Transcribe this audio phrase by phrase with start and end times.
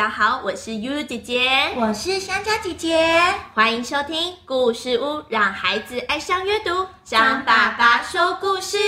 [0.00, 3.06] 家好，我是悠悠姐姐，我是香蕉姐姐，
[3.52, 6.86] 欢迎收听故事屋，让孩子爱上阅读。
[7.04, 8.78] 张爸爸说故事，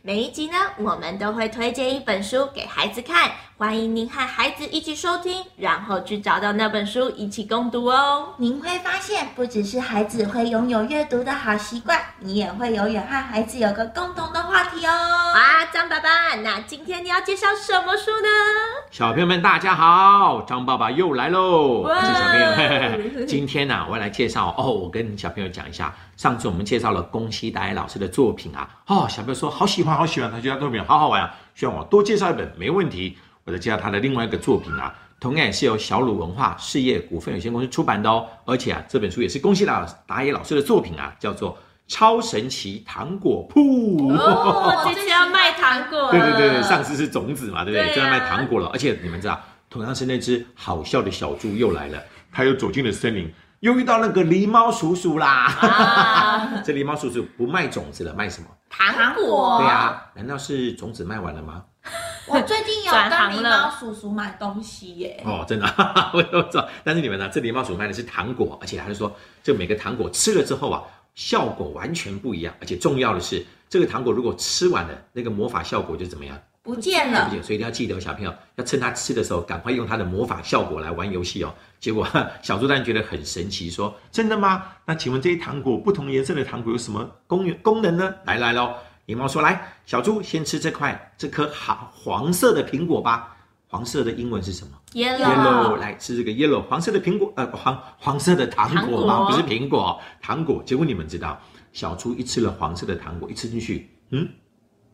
[0.00, 3.32] 每一集呢，我们都会推荐一本书给孩子看。
[3.58, 8.28] 欢迎您和孩子一起收听，然后去找到那本书一起共读哦。
[8.38, 14.90] 您会发现，不只是孩子会拥有阅读的好习惯，你也会永远和孩子有个共同的话题哦。
[14.90, 18.28] 啊，张爸爸，那今天你要介绍什么书呢？
[18.90, 21.88] 小朋友们，大家好，张爸爸又来喽。
[21.88, 24.72] 小朋友， 今天呢，我要来介绍哦。
[24.72, 28.68] 我跟小朋友讲一下，上次我们介绍了宫西达也老师的作品啊。
[28.88, 33.16] 哦，小朋友说好喜欢，好喜欢，他觉得作品好好玩啊，希望我多介绍一本，没问题。
[33.44, 38.26] 我再介绍他的另外一个作品啊，同样也是由小鲁文化事业股份有限公司出版的哦。
[38.44, 41.52] 而且啊，这本书也是宫西达达也老师的作品啊，叫做
[41.88, 43.60] 《超神奇糖果铺》。
[44.16, 46.10] 哦， 这次要卖糖果。
[46.10, 47.94] 对对对上次是种子嘛，对不对？
[47.94, 48.68] 就要卖糖果了。
[48.72, 52.02] 而且你们知道，同样是那只好笑的小猪又来了，
[52.32, 56.60] 它又走进了森林，又遇到那个狸猫叔叔啦。
[56.64, 58.48] 这狸猫叔叔不卖种子了，卖什么？
[58.68, 59.58] 糖果。
[59.60, 61.64] 对啊，难道是种子卖完了吗？
[62.28, 65.22] 我最近有跟狸猫叔叔买东西耶。
[65.24, 65.66] 哦，真的，
[66.12, 66.68] 我都知道。
[66.82, 67.28] 但是你们呢？
[67.32, 70.82] 这狸猫叔叔卖的是糖果，而且他是说，这每个糖果吃了之后啊，
[71.16, 72.54] 效果完全不一样。
[72.60, 76.40] 而且重要的是，这个糖果如果吃完了，那个魔法效果就怎么样？
[76.62, 77.28] 不见了。
[77.42, 81.54] 所以一定要记得，小朋友要趁他吃的时候，赶快用他的魔法效果来玩游戏哦。
[81.78, 82.06] 结果
[82.42, 84.64] 小猪蛋觉得很神奇，说：“真的吗？
[84.84, 88.74] 那请问这些糖果，不同颜色的糖果有什么功功能呢？”来来喽。
[89.06, 93.35] 狸猫说：“来，小猪先吃这块这颗好黄色的苹果吧。
[93.68, 95.76] 黄色的英文是什么？Yellow。
[95.76, 99.28] 来吃这个 yellow 黄色的苹果，呃，黄黄色的糖果吗？
[99.28, 100.62] 不是苹果，糖果。
[100.64, 101.40] 结果你们知道，
[101.72, 104.28] 小猪一吃了黄色的糖果，一吃进去，嗯，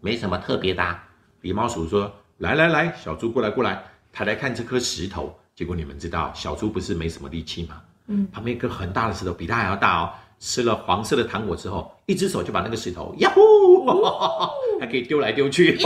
[0.00, 0.98] 没什么特别的。
[1.42, 5.38] 狸猫鼠说：来来来，小猪过来过来，他来看这颗石头。
[5.54, 7.80] 结果你们知道，小猪不是没什么力气吗？
[8.08, 10.10] 嗯，旁边一颗很大的石头，比它还要大哦。”
[10.44, 13.86] 吃了黄色的糖果之后，一只手就把那个石头呀呼，
[14.80, 15.78] 还可以丢来丢去，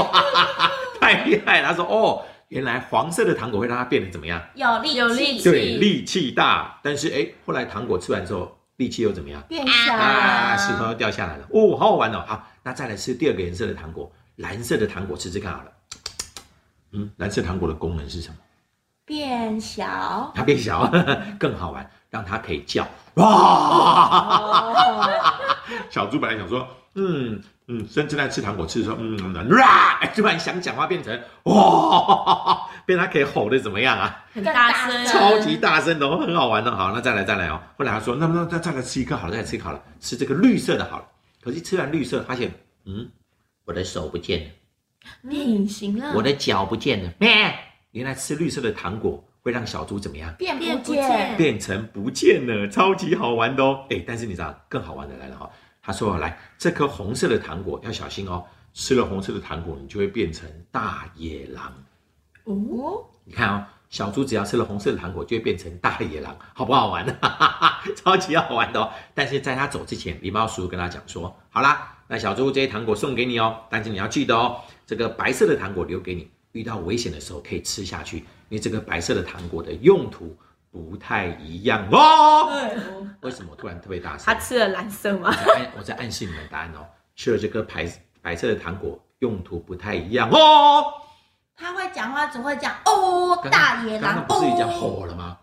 [0.98, 1.68] 太厉害了！
[1.68, 4.40] 他说：“哦，原来黄色的糖果会让它变得怎么样？
[4.54, 6.78] 有力有力气，对，力气大。
[6.82, 9.42] 但是哎，后来糖果吃完之后，力气又怎么样？
[9.48, 11.46] 变小啊，石头又掉下来了。
[11.50, 12.24] 哦，好好玩哦！
[12.26, 15.72] 好，那再来吃第二个颜色的糖果，蓝色的糖果吃吃看好了。
[16.92, 18.36] 嗯，蓝色糖果的功能是什么？
[19.04, 20.90] 变小，它变小
[21.38, 24.72] 更好玩。”让它可以叫哇！
[25.90, 30.00] 小猪本来想说，嗯嗯，甚至在吃糖果吃的时候，嗯，哇！
[30.14, 34.24] 突然想讲话变成哇， 变它可以吼的怎么样啊？
[34.32, 36.70] 很大声，超级大声的，很好玩的。
[36.70, 37.60] 好，那再来再来哦。
[37.76, 41.04] 后来他说，那那再再来吃一颗好了，再吃好了，吃这个绿色的好了。
[41.42, 42.52] 可是吃完绿色，发现，
[42.84, 43.08] 嗯，
[43.64, 44.50] 我的手不见了，
[45.28, 47.52] 变隐形了，我的脚不见了，咩？
[47.90, 49.22] 原来吃绿色的糖果。
[49.46, 50.34] 会让小猪怎么样？
[50.36, 53.86] 变不见，变成不见了，超级好玩的哦！
[53.90, 55.48] 哎，但是你知道更好玩的来了哈。
[55.86, 61.72] 他说：“来，这颗红色的糖果要小心哦，吃了红色的糖果，你就会变成大野狼。”
[62.42, 67.82] 哦，你看哦，小猪只要吃了红色的糖果，就会变成大野狼，好不好玩哈哈？
[67.94, 68.90] 超级好玩的哦！
[69.14, 78.18] 但是在他走之前，狸猫叔叔跟他讲说：“好啦，那小猪这些糖果送给你哦，但是你要记得哦，这个白色的糖果留给你，遇到危险的时候可以吃下去。”
[78.50, 80.36] 因为这个白色的糖果的用途
[80.76, 82.50] 不太一样哦。
[83.22, 84.26] 为什么突然特别大声？
[84.26, 85.30] 他吃了蓝色吗？
[85.30, 86.86] 我在我在暗示你们答案哦。
[87.14, 90.84] 吃了这颗白白色的糖果用途不太一样哦。
[91.56, 94.02] 他会讲话只会讲哦，大野狼。
[94.02, 95.38] 刚刚不是已经火了吗？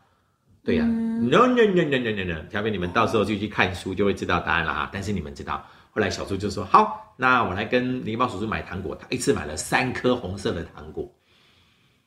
[0.64, 0.86] 对呀。
[0.86, 2.44] No no no no no no no。
[2.50, 4.90] 条边你们到时候就去看书就会知道答案了哈。
[4.94, 8.96] 但是你们知道，后来小猪就说好，那我来跟狸猫叔叔买糖果。
[8.96, 11.12] 他一次买了三颗红色的糖果。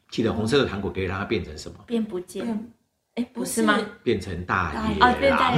[0.08, 1.78] 记得红色的糖果可以让它变成什么？
[1.84, 2.70] 变不见？
[3.16, 3.78] 哎，不是吗？
[4.02, 4.72] 变成大
[5.20, 5.54] 野狼。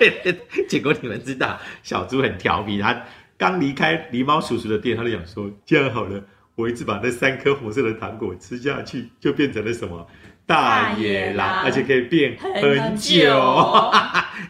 [0.68, 3.02] 结果你们知道，小猪很调皮，他
[3.38, 6.22] 刚离开狸猫叔叔的店，他就想说：这样好了，
[6.54, 10.06] 我一直把那三颗红色的糖果吃下去，就变成了什么
[10.44, 13.90] 大野狼， 而且可以变很久。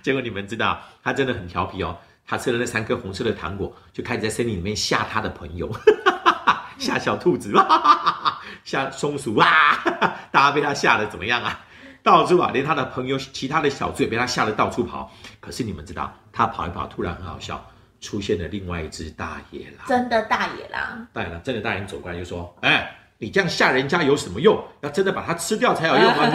[0.02, 1.96] 结果你们知道，他真的很调皮哦。
[2.26, 5.70] 他吃了那三颗红色的糖果，就开始在森林里面吓他的朋友。
[6.76, 7.52] 吓小兔子，
[8.64, 9.46] 吓松鼠哇！
[10.30, 11.58] 大家被他吓得怎么样啊？
[12.10, 15.12] 到处啊，连他的朋友、其他的小猪也被他吓得到处跑。
[15.40, 17.62] 可是你们知道，他跑一跑，突然很好笑，
[18.00, 19.86] 出现了另外一只大野狼。
[19.86, 21.06] 真的大野狼？
[21.12, 24.58] 大野狼真的大野狼走过来就说：“哎，你这样吓人家有什么用？
[24.80, 26.30] 要真的把它吃掉才有用啊！”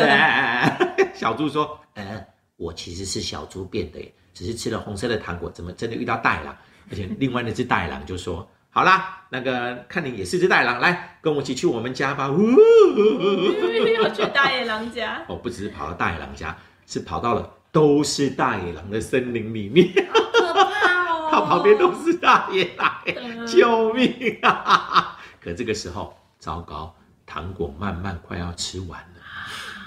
[0.95, 2.23] 对小猪说：“呃，
[2.55, 3.99] 我其实是小猪变的，
[4.33, 6.55] 只是吃了红色的糖果，怎么真的遇到大野狼？
[6.91, 12.27] 而且另外那只大野狼就说。”好啦，那个看你也是只大野狼，来跟我一起去我们家吧。
[12.27, 12.41] 呜
[14.01, 21.29] 要去大野狼家，哦，不只是跑到大野狼家，是跑到了都是大野狼的森林里面，可怕哦！
[21.31, 25.19] 它旁边都是大野狼，救命啊！
[25.39, 26.95] 可这个时候，糟糕，
[27.27, 29.07] 糖果慢慢快要吃完了。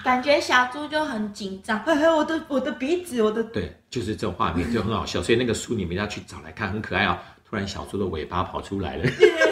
[0.04, 7.18] 感觉小猪就很紧张，嘿嘿，我的我的鼻子，我的对，就是这种画面就很好笑，所以那个书你们要去找来看，很可爱哦。
[7.48, 9.04] 突然小猪的尾巴跑出来了，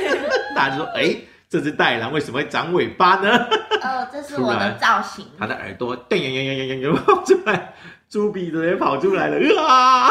[0.55, 1.17] 大家就说：“哎，
[1.49, 3.37] 这只袋狼为什么会长尾巴呢？”
[3.85, 5.25] 哦，这是我的造型。
[5.39, 7.75] 它的耳朵噔噔噔噔噔噔跑出来，
[8.09, 10.11] 猪鼻子也跑出来了啊！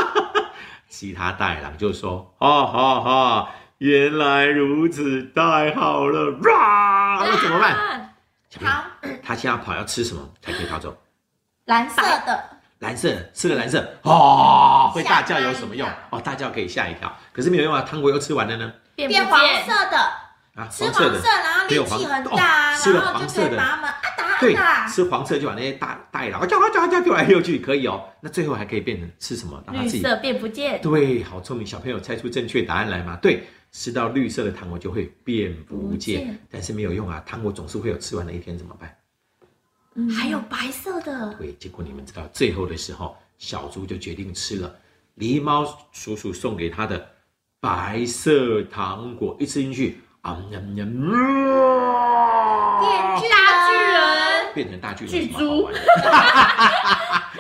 [0.88, 3.50] 其他袋狼就说：“哈哈哈，
[3.80, 8.10] 原来如此，太好了！”哇，那怎么办？
[8.64, 8.84] 好，
[9.24, 10.96] 他现在跑要吃什么才可以逃走？
[11.66, 12.44] 蓝色的，
[12.84, 15.90] 蓝色吃了蓝色，哦，会大叫有什么用？
[16.10, 19.98] 哦，大叫可以吓一跳，可是没有用啊，糖果又吃完了呢，变黄色的
[20.56, 28.04] 啊，吃黄色，然后力气很大，然后就可以把它们啊打啊打，吃黄色就把那些大大野狼叫啊叫啊叫丢来丢去，可以哦。
[28.20, 29.64] 那最后还可以变成吃什么？
[29.72, 30.82] 绿色变不见。
[30.82, 33.18] 对，好聪明，小朋友猜出正确答案来嘛？
[33.22, 33.44] 对。
[33.76, 37.24] 吃到绿色的糖果就会变不见，但是没有用啊！
[37.26, 38.96] 糖果总是会有吃完的一天，怎么办？
[39.96, 41.34] 嗯，还有白色的。
[41.36, 44.74] 对，结果你们知道，最后的时候，小猪就决定吃了
[45.18, 47.08] 狸猫叔叔送给他的
[47.60, 50.86] 白色糖果，一吃进去，啊呀呀，
[52.80, 55.70] 变大巨人，变成大巨人，巨猪。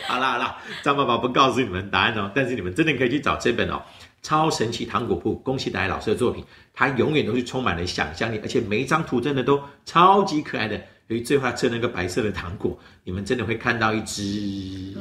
[0.07, 3.81] 好啦好啦，张爸爸不告诉你们答案哦，但是你们真的可以去找这本哦。
[4.21, 10.79] 超神奇糖果铺，宫崎达老师的作品，它永远都是充满了想象力，而且每一张图真的都超级可爱的。
[11.07, 14.95] 由于最后吃那个白色的糖果，你们真的会看到一只。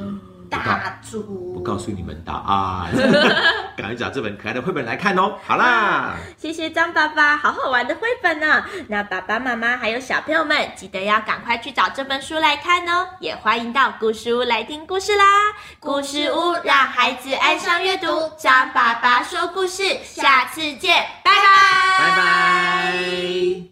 [0.50, 1.22] 大猪，
[1.54, 2.92] 不告诉你们答案，
[3.74, 5.38] 赶快找这本可爱的绘本来看哦。
[5.42, 8.62] 好啦，谢谢张爸爸，好好玩的绘本呢。
[8.88, 13.08] 那爸爸妈妈还有小朋友们，记得要赶快去找这本书来看哦。
[13.18, 15.24] 也欢迎到故事屋来听故事啦。
[15.80, 18.06] 故事屋让孩子爱上阅读，
[18.36, 23.71] 张爸爸说故事，下次见，拜拜，拜拜。